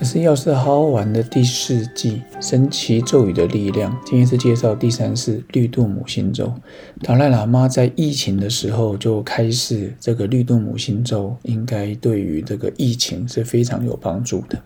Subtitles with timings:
[0.00, 3.94] 这是药师好好玩的第四季神奇咒语的力量。
[4.02, 6.54] 今天是介绍第三式绿度母心咒。
[7.02, 14.58] 达赖喇嘛在疫情的时候就开始这个绿度母心咒，应该对于这个疫情是非常有帮助的。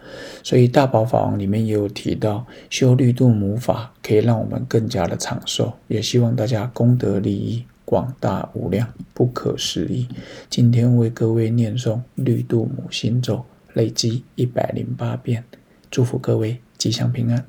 [0.45, 5.73] 所以大宝法王里面也有提到，修绿度母法可以让我们更加的长寿。
[5.89, 10.07] 也希望大家功德利益广大无量，不可思议。
[10.49, 13.45] 今天为各位念诵绿度母心咒。
[13.75, 15.45] 累积一百零八遍，
[15.91, 17.45] 祝福各位吉祥平安。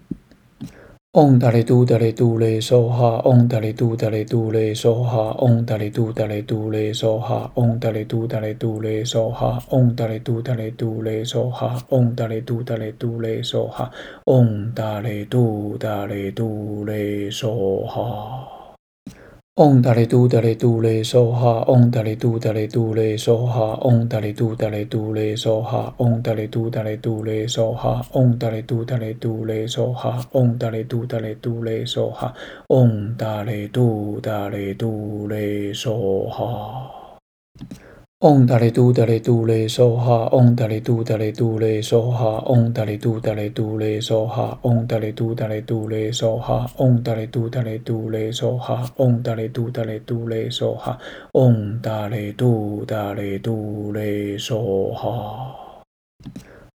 [1.13, 13.89] 嗡达利嘟达利嘟嘞梭哈，嗡达利嘟达利嘟嘞梭哈，嗡达利嘟达利嘟嘞梭哈，嗡达利嘟达利嘟嘞梭哈，嗡达利嘟达利嘟嘞梭哈，嗡达利嘟达利嘟嘞梭哈，
[14.25, 18.54] 嗡达利嘟达利嘟嘞梭哈。
[19.57, 32.33] 嗡达利嘟达利嘟嘞梭哈，嗡达利嘟达利嘟嘞梭哈，嗡达利嘟达利嘟嘞梭哈，嗡达利嘟达利嘟嘞梭哈，嗡达利嘟达利嘟嘞梭哈，嗡达利嘟达利嘟嘞梭哈，
[32.67, 36.91] 嗡达利嘟达利嘟嘞梭哈。
[38.24, 50.98] 嗡达利嘟达利嘟嘞梭哈，嗡达利嘟达利嘟嘞梭哈，嗡达利嘟达利嘟嘞梭哈，嗡达利嘟达利嘟嘞梭哈，嗡达利嘟达利嘟嘞梭哈，嗡达利嘟达利嘟嘞梭哈，
[51.32, 55.56] 嗡达利嘟达利嘟嘞梭哈。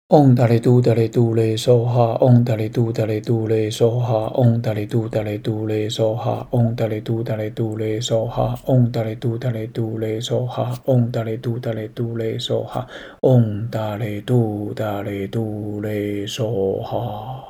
[0.10, 12.88] 嗡达利嘟达利嘟嘞梭哈，嗡达利嘟达利嘟嘞梭哈，嗡达利嘟达利嘟嘞梭哈，嗡达利嘟达利嘟嘞梭哈，嗡达利嘟达利嘟嘞梭哈，嗡达利嘟达利嘟嘞梭哈，
[13.22, 17.44] 嗡达利嘟达利嘟嘞梭哈。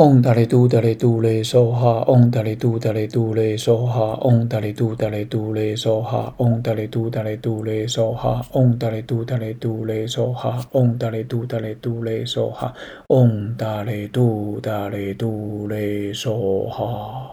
[0.00, 12.74] 嗡达利嘟达利嘟嘞梭哈，嗡达利嘟达利嘟嘞梭哈，嗡达利嘟达利嘟嘞梭哈，嗡达利嘟达利嘟嘞梭哈，嗡达利嘟达利嘟嘞梭哈，嗡达利嘟达利嘟嘞梭哈，
[13.08, 17.30] 嗡达利嘟达利嘟嘞梭哈。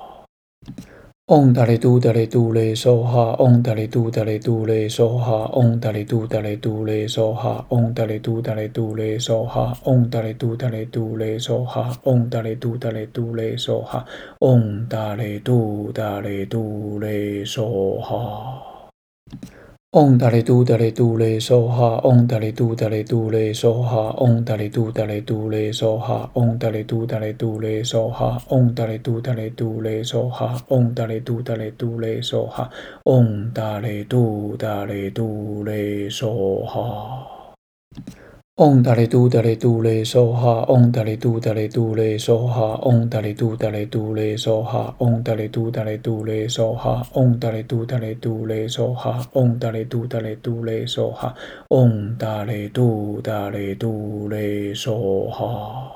[1.28, 14.06] 嗡达利嘟达利嘟嘞梭哈，嗡达利嘟达利嘟嘞梭哈，嗡达利嘟达利嘟嘞梭哈，嗡达利嘟达利嘟嘞梭哈，嗡达利嘟达利嘟嘞梭哈，嗡达利嘟达利嘟嘞梭哈，
[14.38, 18.67] 嗡达利嘟达利嘟嘞梭哈。
[19.92, 32.70] 嗡达利嘟达利嘟嘞梭哈，嗡达利嘟达利嘟嘞梭哈，嗡达利嘟达利嘟嘞梭哈，嗡达利嘟达利嘟嘞梭哈，嗡达利嘟达利嘟嘞梭哈，嗡达利嘟达利嘟嘞梭哈，
[33.04, 37.37] 嗡达利嘟达利嘟嘞梭哈。
[38.57, 51.33] 嗡达利嘟达利嘟嘞梭哈，嗡达利嘟达利嘟嘞梭哈，嗡达利嘟达利嘟嘞梭哈，嗡达利嘟达利嘟嘞梭哈，嗡达利嘟达利嘟嘞梭哈，嗡达利嘟达利嘟嘞梭哈，
[51.69, 55.91] 嗡达利嘟达利嘟嘞梭哈。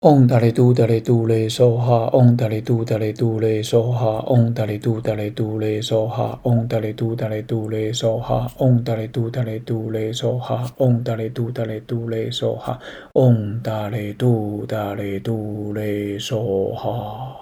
[0.00, 12.78] 嗡达利嘟达利嘟嘞梭哈，嗡达利嘟达利嘟嘞梭哈，嗡达利嘟达利嘟嘞梭哈，嗡达利嘟达利嘟嘞梭哈，嗡达利嘟达利嘟嘞梭哈，嗡达利嘟达利嘟嘞梭哈，
[13.14, 17.34] 嗡达利嘟达利嘟嘞梭哈。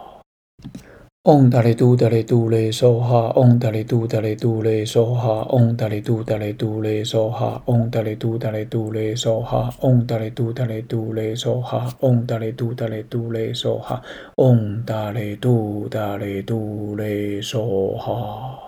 [1.26, 14.00] 嗡达利嘟达利嘟嘞梭哈，嗡达利嘟达利嘟嘞梭哈，嗡达利嘟达利嘟嘞梭哈，嗡达利嘟达利嘟嘞梭哈，嗡达利嘟达利嘟嘞梭哈，嗡达利嘟达利嘟嘞梭哈，
[14.37, 18.66] 嗡达利嘟达利嘟嘞梭哈。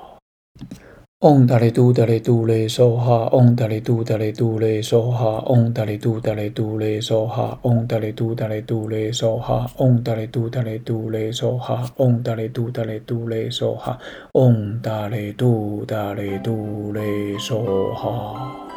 [1.20, 13.98] 嗡达利嘟达利嘟嘞梭哈，嗡达利嘟达利嘟嘞梭哈，嗡达利嘟达利嘟嘞梭哈，嗡达利嘟达利嘟嘞梭哈，嗡达利嘟达利嘟嘞梭哈，嗡达利嘟达利嘟嘞梭哈，
[14.34, 17.00] 嗡达利嘟达利嘟嘞
[17.36, 18.67] 梭哈。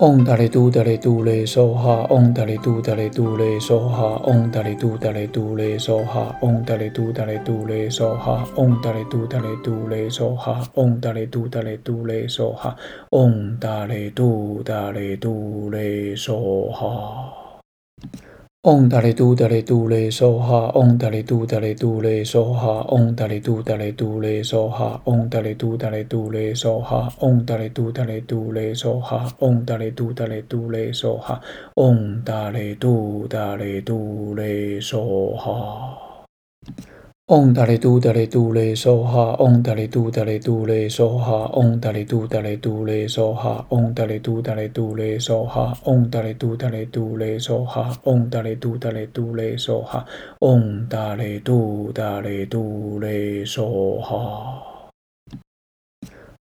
[0.00, 12.76] 嗡达利嘟达利嘟嘞梭哈，嗡达利嘟达利嘟嘞梭哈，嗡达利嘟达利嘟嘞梭哈，嗡达利嘟达利嘟嘞梭哈，嗡达利嘟达利嘟嘞梭哈，嗡达利嘟达利嘟嘞梭哈，
[13.10, 17.32] 嗡达利嘟达利嘟嘞梭哈。
[18.63, 31.41] 嗡达利嘟达利嘟嘞梭哈，嗡达利嘟达利嘟嘞梭哈，嗡达利嘟达利嘟嘞梭哈，嗡达利嘟达利嘟嘞梭哈，嗡达利嘟达利嘟嘞梭哈，嗡达利嘟达利嘟嘞梭哈，
[31.73, 35.97] 嗡达利嘟达利嘟嘞梭哈。
[37.31, 50.05] 嗡达利嘟达利嘟嘞梭哈，嗡达利嘟达利嘟嘞梭哈，嗡达利嘟达利嘟嘞梭哈，嗡达利嘟达利嘟嘞梭哈，嗡达利嘟达利嘟嘞梭哈，嗡达利嘟达利嘟嘞梭哈，
[50.39, 54.70] 嗡达利嘟达利嘟嘞梭哈。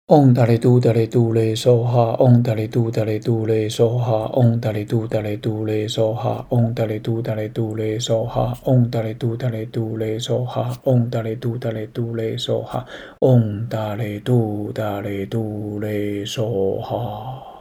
[0.08, 12.86] 嗡达利嘟达利嘟嘞梭哈，嗡达利嘟达利嘟嘞梭哈，嗡达利嘟达利嘟嘞梭哈，嗡达利嘟达利嘟嘞梭哈，嗡达利嘟达利嘟嘞梭哈，嗡达利嘟达利嘟嘞梭哈，
[13.20, 17.57] 嗡达利嘟达利嘟嘞梭哈。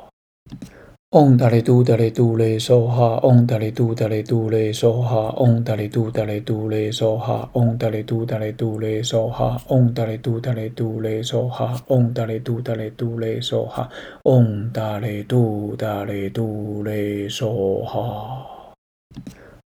[1.12, 13.90] 嗡达利嘟达利嘟嘞梭哈，嗡达利嘟达利嘟嘞梭哈，嗡达利嘟达利嘟嘞梭哈，嗡达利嘟达利嘟嘞梭哈，嗡达利嘟达利嘟嘞梭哈，嗡达利嘟达利嘟嘞梭哈，
[14.24, 18.48] 嗡达利嘟达利嘟嘞梭哈。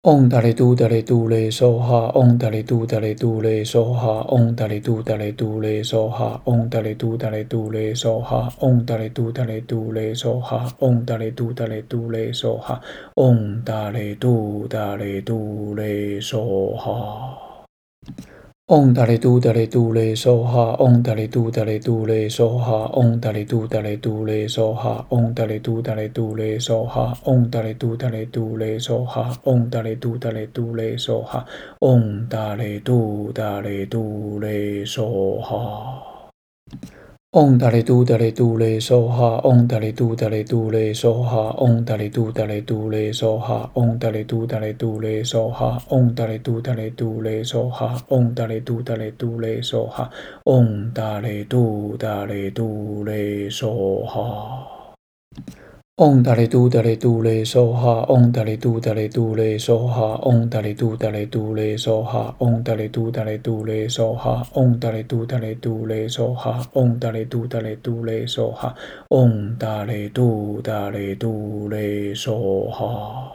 [0.03, 12.81] 嗡达利嘟达利嘟嘞梭哈，嗡达利嘟达利嘟嘞梭哈，嗡达利嘟达利嘟嘞梭哈，嗡达利嘟达利嘟嘞梭哈，嗡达利嘟达利嘟嘞梭哈，嗡达利嘟达利嘟嘞梭哈，
[13.15, 17.37] 嗡达利嘟达利嘟嘞梭哈。
[18.73, 31.45] 嗡达利嘟达利嘟嘞梭哈，嗡达利嘟达利嘟嘞梭哈，嗡达利嘟达利嘟嘞梭哈，嗡达利嘟达利嘟嘞梭哈，嗡达利嘟达利嘟嘞梭哈，嗡达利嘟达利嘟嘞梭哈，
[31.81, 36.12] 嗡达利嘟达利嘟嘞梭哈。
[37.33, 50.11] 嗡达利嘟达利嘟嘞梭哈，嗡达利嘟达利嘟嘞梭哈，嗡达利嘟达利嘟嘞梭哈，嗡达利嘟达利嘟嘞梭哈，嗡达利嘟达利嘟嘞梭哈，嗡达利嘟达利嘟嘞梭哈，
[50.43, 54.82] 嗡达利嘟达利嘟嘞梭哈。
[55.97, 68.75] 嗡达利嘟达利嘟嘞梭哈，嗡达利嘟达利嘟嘞梭哈，嗡达利嘟达利嘟嘞梭哈，嗡达利嘟达利嘟嘞梭哈，嗡达利嘟达利嘟嘞梭哈，嗡达利嘟达利嘟嘞梭哈，
[69.09, 73.31] 嗡达利嘟达利嘟嘞梭哈。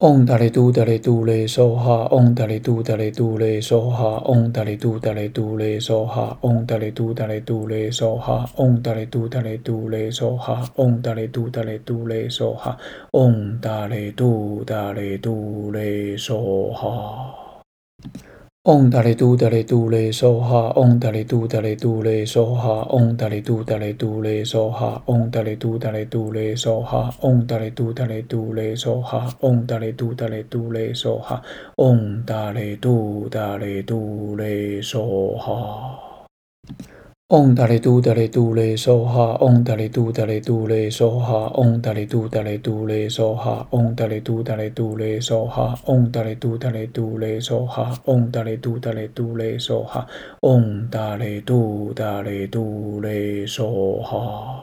[0.00, 12.76] 嗡达利嘟达利嘟嘞梭哈，嗡达利嘟达利嘟嘞梭哈，嗡达利嘟达利嘟嘞梭哈，嗡达利嘟达利嘟嘞梭哈，嗡达利嘟达利嘟嘞梭哈，嗡达利嘟达利嘟嘞梭哈，
[13.12, 17.34] 嗡达利嘟达利嘟嘞梭哈。
[18.63, 31.41] 嗡达利嘟达利嘟嘞梭哈，嗡达利嘟达利嘟嘞梭哈，嗡达利嘟达利嘟嘞梭哈，嗡达利嘟达利嘟嘞梭哈，嗡达利嘟达利嘟嘞梭哈，嗡达利嘟达利嘟嘞梭哈，
[31.77, 36.10] 嗡达利嘟达利嘟嘞梭哈。
[37.30, 50.06] 嗡达利嘟达利嘟嘞梭哈，嗡达利嘟达利嘟嘞梭哈，嗡达利嘟达利嘟嘞梭哈，嗡达利嘟达利嘟嘞梭哈，嗡达利嘟达利嘟嘞梭哈，嗡达利嘟达利嘟嘞梭哈，
[50.42, 54.62] 嗡达利嘟达利嘟嘞梭哈。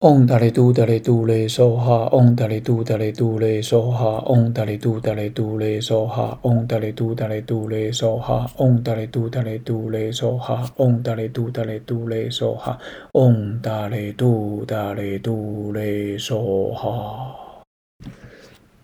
[0.00, 12.78] 嗡达利嘟达利嘟嘞梭哈，嗡达利嘟达利嘟嘞梭哈，嗡达利嘟达利嘟嘞梭哈，嗡达利嘟达利嘟嘞梭哈，嗡达利嘟达利嘟嘞梭哈，嗡达利嘟达利嘟嘞梭哈，
[13.14, 17.64] 嗡达利嘟达利嘟嘞梭哈。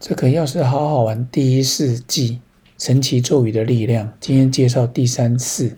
[0.00, 2.40] 这个要是好好玩第一世纪
[2.76, 5.76] 神奇咒语的力量，今天介绍第三次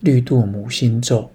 [0.00, 1.30] 绿度母心咒。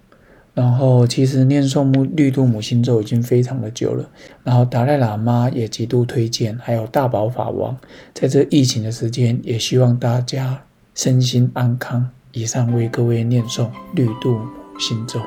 [0.53, 4.09] 然后，其实念诵木绿度母心咒已经非常的久了。
[4.43, 7.77] 然后达赖喇嘛也极度推荐，还有大宝法王，
[8.13, 10.63] 在这疫情的时间，也希望大家
[10.93, 12.09] 身心安康。
[12.33, 14.47] 以上为各位念诵绿度母
[14.79, 15.19] 心咒。